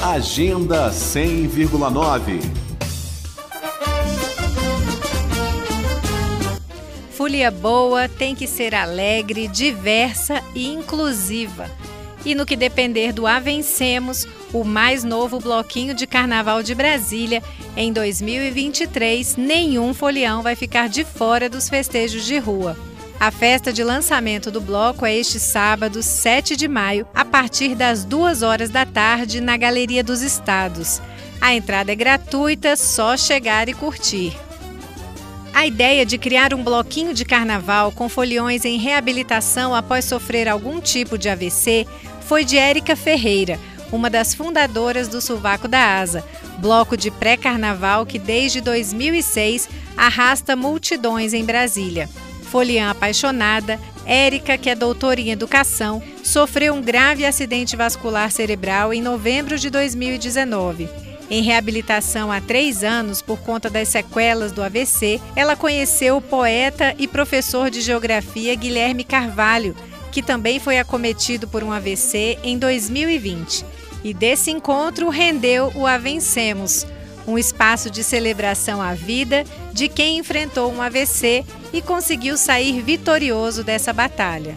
Agenda 0.00 0.90
100,9 0.90 2.40
Folia 7.10 7.50
boa 7.50 8.08
tem 8.08 8.32
que 8.32 8.46
ser 8.46 8.76
alegre, 8.76 9.48
diversa 9.48 10.40
e 10.54 10.68
inclusiva. 10.68 11.68
E 12.24 12.32
no 12.32 12.46
que 12.46 12.54
depender 12.54 13.12
do 13.12 13.26
Avencemos, 13.26 14.24
o 14.52 14.62
mais 14.62 15.02
novo 15.02 15.40
bloquinho 15.40 15.94
de 15.94 16.06
carnaval 16.06 16.62
de 16.62 16.76
Brasília, 16.76 17.42
em 17.76 17.92
2023, 17.92 19.36
nenhum 19.36 19.92
folião 19.92 20.44
vai 20.44 20.54
ficar 20.54 20.88
de 20.88 21.04
fora 21.04 21.50
dos 21.50 21.68
festejos 21.68 22.24
de 22.24 22.38
rua. 22.38 22.76
A 23.20 23.32
festa 23.32 23.72
de 23.72 23.82
lançamento 23.82 24.48
do 24.48 24.60
bloco 24.60 25.04
é 25.04 25.12
este 25.12 25.40
sábado, 25.40 26.04
7 26.04 26.54
de 26.56 26.68
maio, 26.68 27.04
a 27.12 27.24
partir 27.24 27.74
das 27.74 28.04
2 28.04 28.42
horas 28.42 28.70
da 28.70 28.86
tarde, 28.86 29.40
na 29.40 29.56
Galeria 29.56 30.04
dos 30.04 30.22
Estados. 30.22 31.02
A 31.40 31.52
entrada 31.52 31.90
é 31.90 31.96
gratuita, 31.96 32.76
só 32.76 33.16
chegar 33.16 33.68
e 33.68 33.74
curtir. 33.74 34.36
A 35.52 35.66
ideia 35.66 36.06
de 36.06 36.16
criar 36.16 36.54
um 36.54 36.62
bloquinho 36.62 37.12
de 37.12 37.24
carnaval 37.24 37.90
com 37.90 38.08
foliões 38.08 38.64
em 38.64 38.78
reabilitação 38.78 39.74
após 39.74 40.04
sofrer 40.04 40.46
algum 40.48 40.80
tipo 40.80 41.18
de 41.18 41.28
AVC 41.28 41.88
foi 42.20 42.44
de 42.44 42.56
Érica 42.56 42.94
Ferreira, 42.94 43.58
uma 43.90 44.08
das 44.08 44.32
fundadoras 44.32 45.08
do 45.08 45.20
Sovaco 45.20 45.66
da 45.66 45.98
Asa, 45.98 46.24
bloco 46.58 46.96
de 46.96 47.10
pré-carnaval 47.10 48.06
que 48.06 48.18
desde 48.18 48.60
2006 48.60 49.68
arrasta 49.96 50.54
multidões 50.54 51.34
em 51.34 51.44
Brasília. 51.44 52.08
Foliã 52.48 52.90
apaixonada, 52.90 53.78
Érica, 54.04 54.56
que 54.56 54.70
é 54.70 54.74
doutora 54.74 55.20
em 55.20 55.30
educação, 55.30 56.02
sofreu 56.24 56.74
um 56.74 56.82
grave 56.82 57.26
acidente 57.26 57.76
vascular 57.76 58.30
cerebral 58.30 58.92
em 58.92 59.02
novembro 59.02 59.58
de 59.58 59.68
2019. 59.68 60.88
Em 61.30 61.42
reabilitação 61.42 62.32
há 62.32 62.40
três 62.40 62.82
anos 62.82 63.20
por 63.20 63.38
conta 63.40 63.68
das 63.68 63.88
sequelas 63.88 64.50
do 64.50 64.62
AVC, 64.62 65.20
ela 65.36 65.54
conheceu 65.54 66.16
o 66.16 66.22
poeta 66.22 66.94
e 66.98 67.06
professor 67.06 67.68
de 67.70 67.82
geografia 67.82 68.54
Guilherme 68.54 69.04
Carvalho, 69.04 69.76
que 70.10 70.22
também 70.22 70.58
foi 70.58 70.78
acometido 70.78 71.46
por 71.46 71.62
um 71.62 71.70
AVC 71.70 72.38
em 72.42 72.58
2020. 72.58 73.64
E 74.02 74.14
desse 74.14 74.50
encontro 74.50 75.10
rendeu 75.10 75.70
o 75.74 75.86
Avencemos, 75.86 76.86
um 77.26 77.36
espaço 77.36 77.90
de 77.90 78.02
celebração 78.02 78.80
à 78.80 78.94
vida 78.94 79.44
de 79.70 79.86
quem 79.86 80.16
enfrentou 80.16 80.72
um 80.72 80.80
AVC 80.80 81.44
e 81.72 81.82
conseguiu 81.82 82.36
sair 82.36 82.80
vitorioso 82.82 83.62
dessa 83.62 83.92
batalha. 83.92 84.54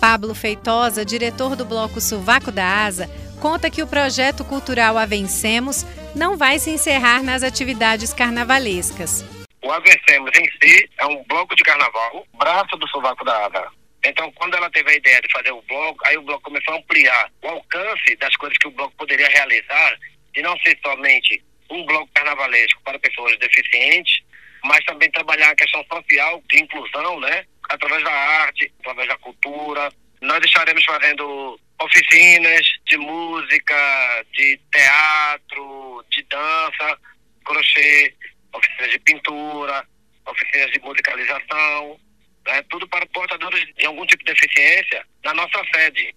Pablo 0.00 0.34
Feitosa, 0.34 1.04
diretor 1.04 1.56
do 1.56 1.64
Bloco 1.64 2.00
Suvaco 2.00 2.52
da 2.52 2.84
Asa, 2.84 3.08
conta 3.40 3.70
que 3.70 3.82
o 3.82 3.86
projeto 3.86 4.44
cultural 4.44 4.98
Avencemos 4.98 5.84
não 6.14 6.36
vai 6.36 6.58
se 6.58 6.70
encerrar 6.70 7.22
nas 7.22 7.42
atividades 7.42 8.12
carnavalescas. 8.12 9.24
O 9.62 9.70
Avencemos 9.70 10.30
em 10.36 10.44
si 10.62 10.88
é 10.98 11.06
um 11.06 11.24
bloco 11.24 11.56
de 11.56 11.62
carnaval, 11.62 12.26
braço 12.34 12.76
do 12.76 12.86
Suvaco 12.88 13.24
da 13.24 13.46
Asa. 13.46 13.68
Então, 14.04 14.30
quando 14.32 14.54
ela 14.54 14.68
teve 14.70 14.90
a 14.90 14.94
ideia 14.94 15.20
de 15.22 15.32
fazer 15.32 15.52
o 15.52 15.62
bloco, 15.62 16.06
aí 16.06 16.18
o 16.18 16.22
bloco 16.22 16.42
começou 16.42 16.74
a 16.74 16.76
ampliar 16.76 17.30
o 17.42 17.48
alcance 17.48 18.14
das 18.20 18.36
coisas 18.36 18.58
que 18.58 18.68
o 18.68 18.70
bloco 18.70 18.94
poderia 18.98 19.28
realizar, 19.28 19.98
e 20.36 20.42
não 20.42 20.54
ser 20.58 20.78
somente 20.84 21.42
um 21.70 21.86
bloco 21.86 22.10
carnavalesco 22.14 22.82
para 22.82 22.98
pessoas 22.98 23.38
deficientes, 23.38 24.20
mas 24.64 24.84
também 24.84 25.10
trabalhar 25.10 25.50
a 25.50 25.56
questão 25.56 25.84
social 25.92 26.42
de 26.48 26.62
inclusão, 26.62 27.20
né? 27.20 27.44
Através 27.68 28.02
da 28.02 28.12
arte, 28.12 28.72
através 28.80 29.08
da 29.08 29.16
cultura. 29.18 29.92
Nós 30.20 30.42
estaremos 30.44 30.84
fazendo 30.84 31.58
oficinas 31.80 32.66
de 32.86 32.96
música, 32.96 34.24
de 34.32 34.58
teatro, 34.72 36.04
de 36.10 36.22
dança, 36.24 36.98
crochê, 37.44 38.14
oficinas 38.54 38.90
de 38.90 38.98
pintura, 39.00 39.86
oficinas 40.26 40.70
de 40.70 40.80
musicalização, 40.80 42.00
né? 42.46 42.62
tudo 42.70 42.88
para 42.88 43.04
portadores 43.06 43.64
de 43.76 43.86
algum 43.86 44.06
tipo 44.06 44.24
de 44.24 44.32
deficiência 44.32 45.04
na 45.22 45.34
nossa 45.34 45.62
sede. 45.74 46.14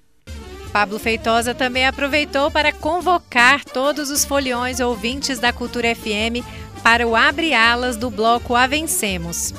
Pablo 0.72 0.99
Feitosa 0.99 1.55
também 1.55 1.88
aproveitou 1.88 2.51
para 2.51 2.72
convocar 2.72 3.63
todos 3.63 4.09
os 4.09 4.23
foliões 4.23 4.79
ouvintes 4.79 5.39
da 5.39 5.51
Cultura 5.51 5.95
FM 5.95 6.45
para 6.87 7.05
o 7.05 7.17
Abre 7.17 7.53
Alas 7.53 7.97
do 7.97 8.09
bloco 8.09 8.55
Avencemos. 8.55 9.51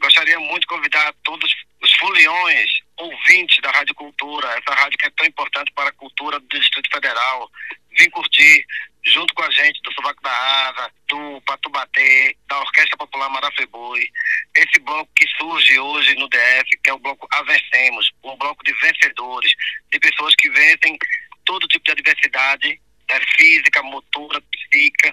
Gostaria 0.00 0.38
muito 0.38 0.60
de 0.60 0.66
convidar 0.68 1.12
todos 1.24 1.52
os 1.82 1.92
foliões 1.94 2.70
ouvintes 2.96 3.60
da 3.60 3.72
Rádio 3.72 3.92
Cultura, 3.96 4.46
essa 4.50 4.80
rádio 4.80 4.96
que 4.96 5.06
é 5.06 5.10
tão 5.16 5.26
importante 5.26 5.72
para 5.74 5.88
a 5.88 5.92
cultura 5.92 6.38
do 6.38 6.46
Distrito 6.46 6.88
Federal, 6.92 7.50
vir 7.98 8.08
curtir 8.10 8.64
junto 9.04 9.34
com 9.34 9.42
a 9.42 9.50
gente 9.50 9.82
do 9.82 9.92
Sovaco 9.94 10.22
da 10.22 10.30
Asa, 10.30 10.92
do 11.08 11.40
Patubatê, 11.40 12.36
da 12.46 12.60
Orquestra 12.60 12.96
Popular 12.96 13.28
Marafeboi, 13.30 14.08
esse 14.56 14.78
bloco 14.78 15.10
que 15.16 15.26
surge 15.40 15.76
hoje 15.76 16.14
no 16.14 16.28
DF, 16.28 16.70
que 16.84 16.90
é 16.90 16.94
o 16.94 17.00
bloco 17.00 17.26
Avencemos, 17.32 18.12
um 18.22 18.36
bloco 18.36 18.62
de 18.62 18.72
vencedores, 18.74 19.50
de 19.90 19.98
pessoas 19.98 20.36
que 20.36 20.48
vencem 20.48 20.96
todo 21.44 21.66
tipo 21.66 21.84
de 21.84 21.90
adversidade, 21.90 22.80
né, 23.10 23.20
física, 23.36 23.82
motora, 23.82 24.40
psíquica, 24.52 25.12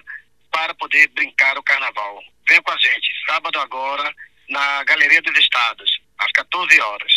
para 0.50 0.74
poder 0.74 1.08
brincar 1.08 1.56
o 1.58 1.62
carnaval. 1.62 2.22
Venha 2.48 2.62
com 2.62 2.70
a 2.70 2.76
gente, 2.76 3.12
sábado 3.26 3.58
agora, 3.58 4.14
na 4.48 4.84
Galeria 4.84 5.20
dos 5.22 5.38
Estados, 5.38 6.00
às 6.18 6.32
14 6.32 6.80
horas. 6.80 7.12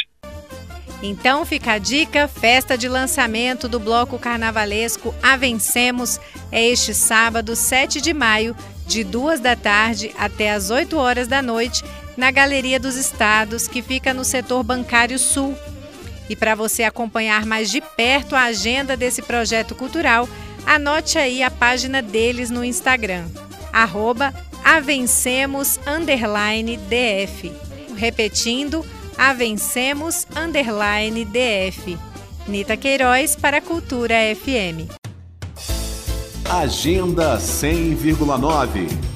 Então 1.02 1.46
fica 1.46 1.74
a 1.74 1.78
dica: 1.78 2.28
festa 2.28 2.78
de 2.78 2.88
lançamento 2.88 3.68
do 3.68 3.80
bloco 3.80 4.20
carnavalesco 4.20 5.16
Avencemos 5.22 6.20
é 6.52 6.64
este 6.68 6.94
sábado, 6.94 7.56
7 7.56 8.00
de 8.00 8.14
maio, 8.14 8.56
de 8.86 9.03
2 9.03 9.40
da 9.40 9.56
tarde 9.56 10.14
até 10.18 10.52
as 10.52 10.70
8 10.70 10.97
horas 10.97 11.28
da 11.28 11.41
noite, 11.41 11.84
na 12.16 12.30
Galeria 12.30 12.80
dos 12.80 12.96
Estados, 12.96 13.68
que 13.68 13.81
fica 13.81 14.14
no 14.14 14.24
setor 14.24 14.64
bancário 14.64 15.18
sul. 15.18 15.58
E 16.30 16.36
para 16.36 16.56
você 16.56 16.84
acompanhar 16.84 17.46
mais 17.46 17.72
de 17.72 17.81
perto 17.81 18.36
a 18.36 18.44
agenda 18.44 18.96
desse 18.96 19.22
projeto 19.22 19.74
cultural, 19.74 20.30
anote 20.66 21.18
aí 21.18 21.44
a 21.44 21.52
página 21.52 22.02
deles 22.02 22.50
no 22.50 22.64
Instagram, 22.64 23.26
arroba 23.74 24.34
avencemos_df. 24.64 27.52
Repetindo, 27.96 28.86
Avencemos 29.22 30.26
underline 30.36 31.26
DF. 31.26 31.96
Nita 32.48 32.76
Queiroz 32.76 33.36
para 33.36 33.58
a 33.58 33.62
Cultura 33.62 34.16
FM. 34.36 34.90
Agenda 36.50 37.38
100,9 37.38 39.11